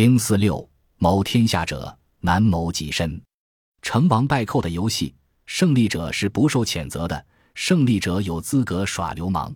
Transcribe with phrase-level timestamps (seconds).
[0.00, 3.20] 零四六谋天下者，难谋己身。
[3.82, 5.12] 成王败寇的游戏，
[5.44, 9.52] 胜利者是不受谴责的，胜利者有资格耍流氓。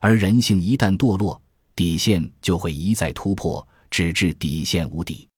[0.00, 1.40] 而人性一旦堕落，
[1.76, 5.28] 底线就会一再突破，直至底线无底。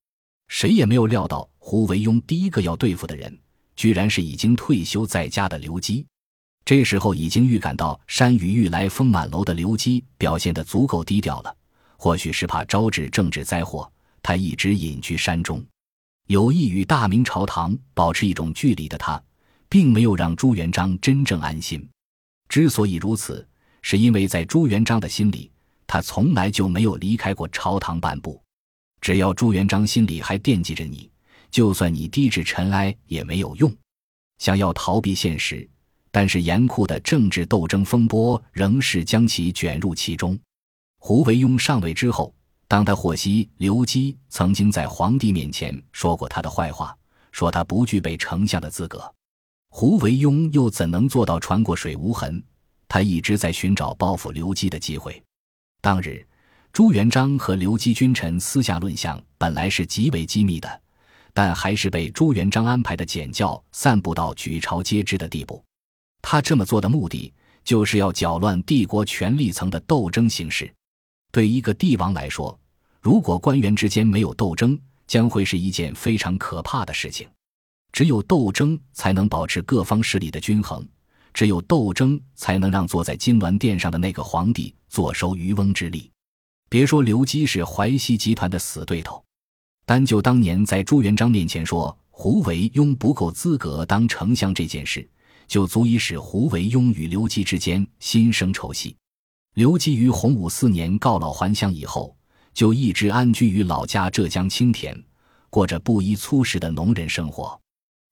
[0.48, 3.38] 谁也没有料到，胡惟庸第一个要对付的人，
[3.76, 6.06] 居然是已经退休在家的刘基。
[6.64, 11.54] 这时候已经预感到山雨欲来风满楼的刘基表现得足够低调了，
[11.98, 13.92] 或许是怕招致政治灾祸，
[14.22, 15.64] 他一直隐居山中，
[16.26, 19.22] 有意与大明朝堂保持一种距离的他，
[19.68, 21.86] 并没有让朱元璋真正安心。
[22.48, 23.46] 之所以如此，
[23.82, 25.50] 是因为在朱元璋的心里，
[25.86, 28.42] 他从来就没有离开过朝堂半步。
[29.00, 31.10] 只要朱元璋心里还惦记着你，
[31.50, 33.74] 就算你低至尘埃也没有用。
[34.38, 35.68] 想要逃避现实。
[36.12, 40.36] 但是严酷的政治斗争风波仍是将其卷入其中。
[40.98, 42.34] 胡惟庸上位之后，
[42.70, 46.96] 当他获悉刘基曾经在皇帝面前说过他的坏话，
[47.32, 49.12] 说他不具备丞相的资格，
[49.70, 52.40] 胡惟庸又怎能做到船过水无痕？
[52.86, 55.20] 他一直在寻找报复刘基的机会。
[55.80, 56.24] 当日，
[56.72, 60.80] 朱元璋和刘基君臣私下论相，本来是极为机密的，
[61.34, 65.60] 但还是被朱元璋安排的简教散布到举朝皆知的地步。
[66.22, 67.34] 他这么做的目的，
[67.64, 70.72] 就是要搅乱帝国权力层的斗争形势。
[71.30, 72.58] 对一个帝王来说，
[73.00, 77.28] 如果官员之间没有斗争，将会是一件非常可怕的事情。
[77.92, 80.86] 只有斗争才能保持各方势力的均衡，
[81.34, 86.10] 只有斗争才能让坐在金銮殿上的那个皇帝坐收渔翁之利。
[86.68, 89.24] 别说刘基是淮西集团的死对头，
[89.84, 95.08] 单就当年在朱元璋面前说胡惟庸不够资格当丞相这件事。
[95.48, 98.94] 就足以使胡惟庸与刘基之间心生仇隙。
[99.54, 102.16] 刘基于洪武四年告老还乡以后，
[102.54, 104.96] 就一直安居于老家浙江青田，
[105.50, 107.60] 过着布衣粗食的农人生活。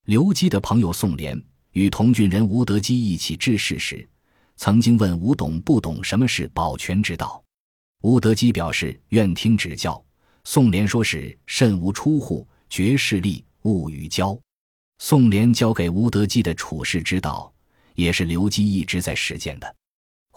[0.06, 1.41] 刘基的朋友宋濂
[1.72, 4.06] 与同郡人吴德基一起治事时，
[4.56, 7.41] 曾经问吴董不懂什么是保全之道。
[8.03, 10.03] 吴德基表示愿听指教。
[10.44, 14.37] 宋濂说是慎无出户，绝势力，勿与交。
[14.98, 17.53] 宋濂教给吴德基的处世之道，
[17.94, 19.77] 也是刘基一直在实践的。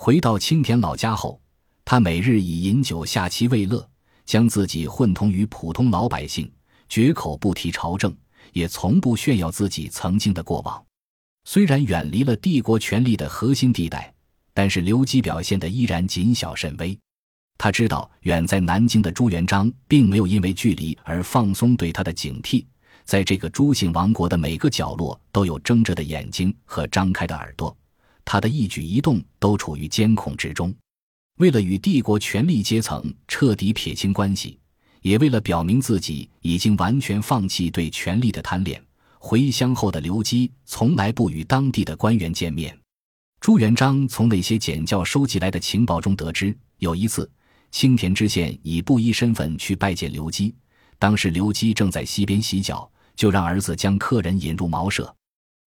[0.04, 1.40] 回到青田老家后，
[1.86, 3.88] 他每日以饮酒下棋为乐，
[4.26, 6.52] 将自己混同于普通老百姓，
[6.90, 8.12] 绝口不提朝政，
[8.52, 10.84] 也从不炫耀自己曾经的过往。
[11.46, 14.12] 虽然远离了帝国权力的核心地带，
[14.56, 16.98] 但是刘基表现的依然谨小慎微。
[17.60, 22.66] 他知道远在南京的朱元璋并没有因为距离而放松对他的警惕。
[23.06, 27.78] 在这个朱姓王国的每个角落，都有睁着的眼睛和张开的耳朵，
[28.32, 30.74] 他的一举一动都处于监控之中。
[31.40, 34.58] 为了与帝国权力阶层彻底撇清关系，
[35.02, 38.82] 也为了表明自己已经完全放弃对权力的贪恋，
[39.20, 42.74] 回乡后的刘基从来不与当地的官员见面。
[43.42, 47.30] 朱元璋从那些简教收集来的情报中得知，有一次
[47.70, 50.56] 青田知县以布衣身份去拜见刘基。
[50.98, 55.14] 当时刘基正在溪边洗脚，就让儿子将客人引入茅舍，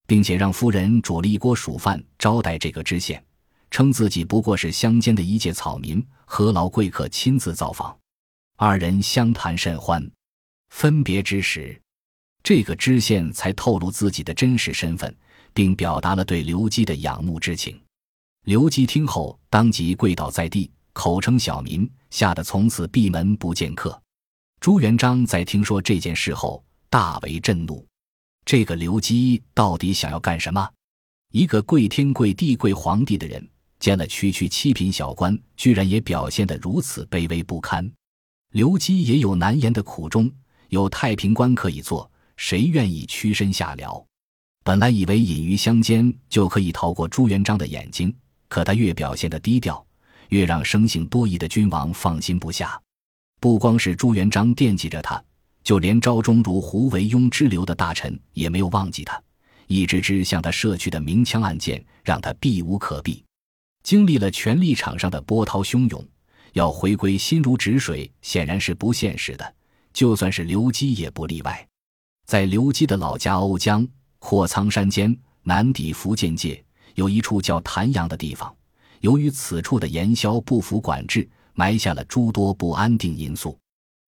[0.07, 3.23] 并且让夫人煮了一锅蜀饭招待这个知县，
[3.71, 7.97] 称自己不过是乡间的一介草民，何劳贵客亲自造访。
[8.57, 10.09] 二人相谈甚欢，
[10.69, 11.79] 分别之时，
[12.41, 15.13] 这个知县才透露自己的真实身份，
[15.53, 17.77] 并表达了对刘基的仰慕之情。
[18.45, 23.99] 刘基听后当即跪倒在地，口称小民，吓得从此闭门不见客。
[24.61, 27.85] 朱元璋在听说这件事后大为震怒，
[28.45, 30.69] 这个刘基到底想要干什么？
[31.31, 33.45] 一个跪天跪地跪皇帝的人，
[33.79, 37.91] 见了区区七品小官，居然也表现得如此卑微不堪。
[38.51, 40.31] 刘基也有难言的苦衷，
[40.69, 44.05] 有太平官可以做，谁愿意屈身下僚？
[44.63, 48.15] 本来以为隐于乡间就可以逃过朱元璋的眼睛，
[48.47, 49.83] 可他越表现得低调，
[50.29, 52.79] 越让生性多疑的君王放心不下。
[53.39, 55.21] 不光是朱元璋惦记着他，
[55.65, 59.21] 就连朝中如胡惟庸之流的大臣也没有忘记他。
[59.65, 63.21] 一支支向他射去的明枪暗箭，让他避无可避。
[63.81, 66.07] 经历了权力场上的波涛汹涌，
[66.53, 69.55] 要回归心如止水，显然是不现实的。
[69.91, 71.67] 就算是刘基也不例外。
[72.27, 73.87] 在刘基的老家瓯江
[74.19, 76.63] 阔苍山间，南抵福建界，
[76.93, 78.55] 有一处叫潭阳的地方。
[79.01, 81.27] 由于此处的盐枭不服管制。
[81.57, 83.57] 埋下了诸多不安定因素。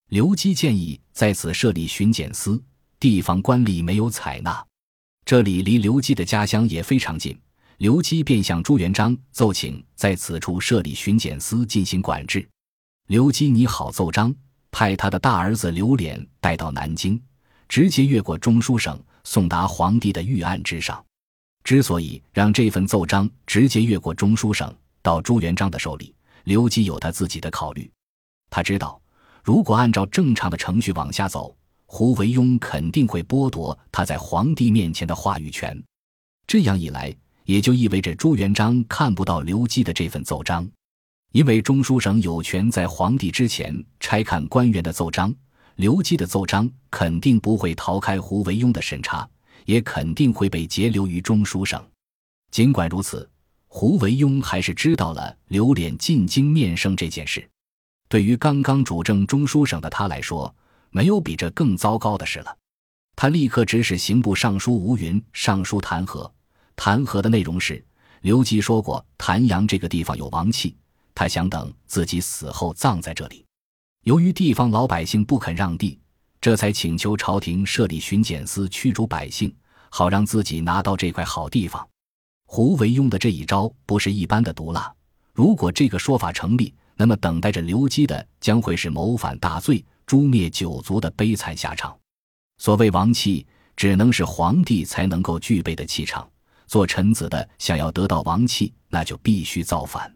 [0.10, 2.64] 刘基建议在此设立巡检司，
[2.98, 4.66] 地方官吏没有采纳。
[5.26, 7.38] 这里离刘基的家乡也非常近，
[7.80, 12.48] 刘基便向朱元璋奏请在此处设立巡检司进行管制。
[13.08, 14.34] 刘基拟好奏章，
[14.72, 17.22] 派他的大儿子刘琏带到南京，
[17.68, 21.04] 直接越过中书省，送达皇帝的御案之上。
[21.66, 26.16] 之所以让这份奏章直接越过中书省到朱元璋的手里，
[26.46, 27.92] 刘基有他自己的考虑。
[28.50, 29.02] 他知道，
[29.48, 31.56] 如果按照正常的程序往下走，
[31.86, 35.82] 胡惟庸肯定会剥夺他在皇帝面前的话语权。
[36.46, 37.16] 这样一来，
[37.46, 40.70] 也就意味着朱元璋看不到刘基的这份奏章，
[41.32, 45.34] 因为中书省有权在皇帝之前拆看官员的奏章，
[45.78, 49.26] 刘基的奏章肯定不会逃开胡惟庸的审查。
[49.64, 51.82] 也肯定会被截留于中书省。
[52.52, 53.30] 尽管如此，
[53.68, 57.50] 胡惟庸还是知道了刘琏进京面圣这件事。
[58.10, 60.54] 对于刚刚主政中书省的他来说，
[60.92, 62.58] 没有比这更糟糕的事了。
[63.16, 66.30] 他立刻指使刑部尚书吴云上书弹劾。
[66.76, 67.84] 弹劾的内容是：
[68.22, 70.76] 刘基说过谭阳这个地方有王气，
[71.16, 73.44] 他想等自己死后葬在这里。
[74.04, 76.00] 由于地方老百姓不肯让地。
[76.40, 79.54] 这才请求朝廷设立巡检司驱逐百姓，
[79.90, 81.86] 好让自己拿到这块好地方。
[82.46, 84.94] 胡惟庸的这一招不是一般的毒辣。
[85.34, 91.98] 如果这个说法成立，那么等待着刘基的将会是谋反大罪、诛灭九族的悲惨下场。
[92.58, 93.46] 所谓王气，
[93.76, 96.28] 只能是皇帝才能够具备的气场。
[96.66, 100.14] 做臣子的想要得到王气，那就必须造反。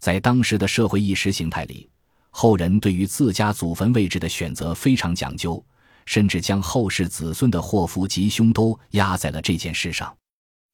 [0.00, 1.88] 在当时的社会意识形态里。
[2.34, 5.62] 后人对于自家祖坟位置的选择非常讲究，
[6.06, 10.16] 甚至将后世子孙的祸福吉凶都压在了这件事上。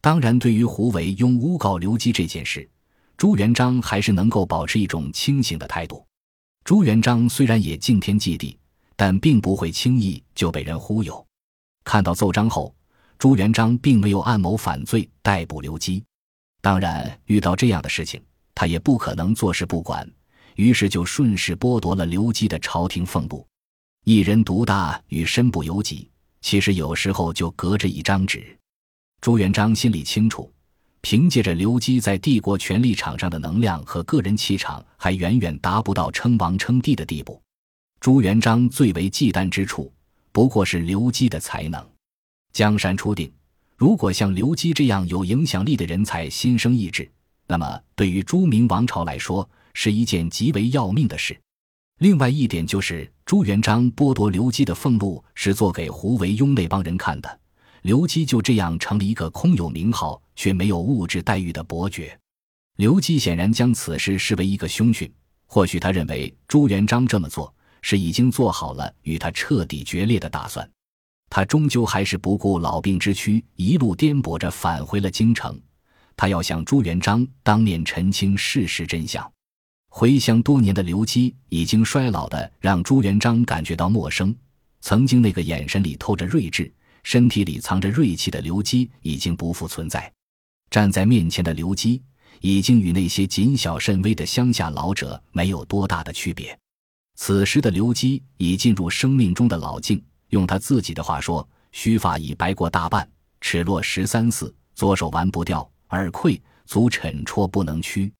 [0.00, 2.70] 当然，对于胡惟庸诬告刘基这件事，
[3.18, 6.06] 朱元璋还是能够保持一种清醒的态度。
[6.62, 8.56] 朱元璋虽然也敬天祭地，
[8.94, 11.26] 但并不会轻易就被人忽悠。
[11.82, 12.72] 看到奏章后，
[13.18, 16.00] 朱元璋并没有暗谋反罪逮捕刘基。
[16.60, 18.22] 当然，遇到这样的事情，
[18.54, 20.08] 他也不可能坐视不管。
[20.54, 23.44] 于是就顺势剥夺了刘基的朝廷俸禄，
[24.04, 26.08] 一人独大与身不由己，
[26.40, 28.56] 其实有时候就隔着一张纸。
[29.20, 30.52] 朱元璋心里清楚，
[31.00, 37.40] 凭借着刘基在帝国权力场上的能量和个人气场，还远远达不到称王称帝的地步。
[38.00, 39.92] 朱元璋最为忌惮之处，
[40.32, 41.84] 不过是刘基的才能。
[42.52, 43.30] 江山初定，
[43.76, 47.10] 如果像刘基这样有影响力的人才心生异志，
[47.46, 51.38] 那么对于朱明王朝来说，是一件极为要命的事。
[51.98, 57.40] 另外一点就是，朱元璋剥夺刘基的俸禄是做给胡惟庸那帮人看的。
[57.88, 62.20] 刘基就这样成了一个空有名号却没有物质待遇的伯爵。
[62.76, 65.10] 刘基显然将此事视为一个凶讯。
[65.46, 67.50] 或许他认为朱元璋这么做
[67.80, 70.70] 是已经做好了与他彻底决裂的打算。
[71.30, 75.58] 他终究还是不顾老病之躯，一路颠簸着返回了京城。
[76.14, 79.26] 他要向朱元璋当面澄清事实真相。
[79.88, 84.36] 回乡多年的刘基已经衰老的让朱元璋感觉到陌生。
[84.82, 86.70] 曾经那个眼神里透着睿智、
[87.02, 90.12] 身体里藏着锐气的刘基已经不复存在。
[90.70, 92.02] 站在面前的刘基
[92.40, 96.56] 已经与那些谨小慎微的乡下老者没有多大的区别。
[97.16, 103.08] 此时的刘基已进入生命中的老境，用他自己的话说：“须发已白过大半，
[103.40, 108.12] 齿落十三四，左手腕不掉，耳溃，足沉戳不能屈。”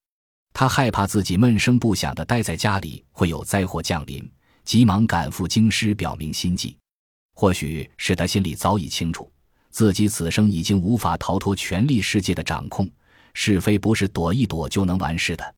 [0.51, 4.27] 他害怕自己闷声不响地待在家里会有灾祸降临，
[4.65, 6.75] 急忙赶赴京师表明心迹。
[7.39, 9.31] 或许是他心里早已清楚，
[9.69, 12.85] 自己此生已经无法逃脱权力世界的掌控，
[13.33, 15.55] 是非不是躲一躲就能完事的。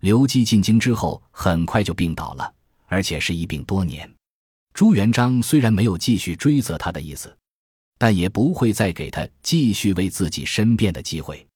[0.00, 2.50] 刘基进京之后，很快就病倒了，
[2.86, 4.10] 而且是一病多年。
[4.72, 7.36] 朱元璋虽然没有继续追责他的意思，
[7.98, 11.46] 但也不会再给他继续为自己申辩的机会。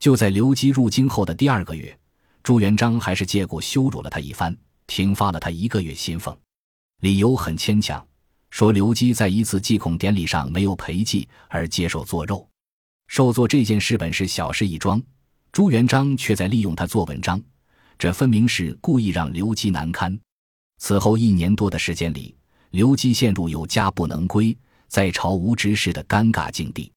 [0.00, 1.96] 就在刘基入京后的第二个月。
[2.42, 4.56] 朱元璋还是借故羞辱了他一番，
[4.88, 6.36] 停发了他一个月薪俸，
[7.02, 8.04] 理由很牵强，
[8.52, 12.46] 说刘基在一次祭孔典礼上没有陪祭而接受做肉。
[13.08, 15.02] 受做这件事本是小事一桩，
[15.52, 17.42] 朱元璋却在利用他做文章，
[17.98, 20.16] 这分明是故意让刘基难堪。
[20.76, 22.36] 此后一年多的时间里，
[22.72, 24.54] 刘基陷入有家不能归，
[24.86, 26.92] 在朝无知事的尴尬境地，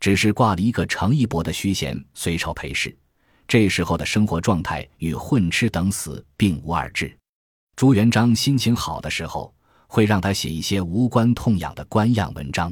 [0.00, 2.94] 只是挂了一个程义伯的虚衔随朝陪侍。
[3.48, 7.16] 这时候的生活状态与混吃等死并无二致。
[7.74, 9.52] 朱元璋心情好的时候，
[9.90, 12.70] 会让他写一些无关痛痒的官样文章；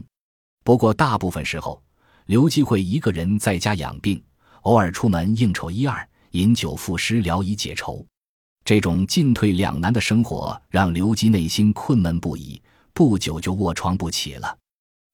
[0.63, 1.83] 不过大部分时候，
[2.27, 4.23] 刘基会一个人在家养病，
[4.63, 8.07] 偶尔出门应酬一二，饮酒赋诗聊以解愁。
[8.65, 14.57] 这种进退两难的生活让刘基内心困闷不已，不久就卧床不起了。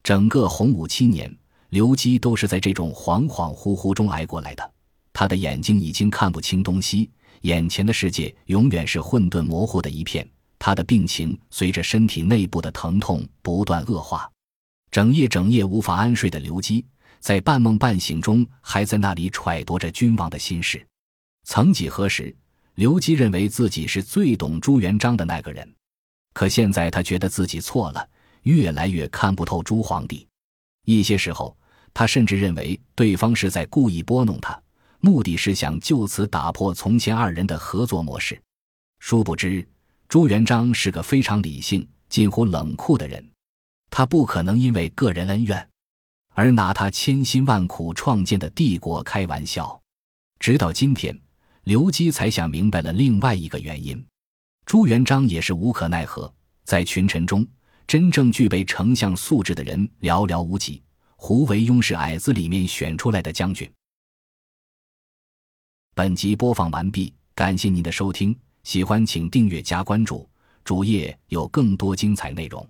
[0.02, 1.34] 整个洪武七年，
[1.70, 4.72] 刘基都是在这种恍恍惚惚中挨过来的。
[5.14, 10.28] 他的眼睛已经看不清东西，眼前的世界永远是混沌模糊的一片。
[10.64, 14.26] 他的病情随着身体内部的疼痛不断恶化，
[14.90, 16.82] 整夜整夜无法安睡的刘基，
[17.20, 20.82] 在半梦半醒中还在那里揣度着君王的心事。
[21.46, 22.34] 曾几何时，
[22.76, 25.70] 刘基认为自己是最懂朱元璋的那个人，
[26.32, 28.08] 可现在他觉得自己错了，
[28.44, 30.26] 越来越看不透朱皇帝。
[30.86, 31.54] 一些时候，
[31.92, 34.58] 他甚至认为对方是在故意拨弄他，
[35.00, 38.40] 目的是想就此打破从前二人的合作模式。
[38.98, 39.68] 殊不知。
[40.08, 43.28] 朱元璋是个非常理性、近乎冷酷的人，
[43.90, 45.68] 他不可能因为个人恩怨
[46.34, 49.80] 而拿他千辛万苦创建的帝国开玩笑。
[50.38, 51.18] 直到今天，
[51.64, 54.04] 刘基才想明白了另外一个原因：
[54.66, 56.32] 朱元璋也是无可奈何。
[56.64, 57.46] 在群臣中，
[57.86, 60.82] 真正具备丞相素质的人寥寥无几。
[61.16, 63.70] 胡惟庸是矮子里面选出来的将军。
[65.94, 68.36] 本集播放完毕，感谢您的收听。
[68.64, 70.26] 喜欢请订阅加关注，
[70.64, 72.66] 主页有更多精彩内容。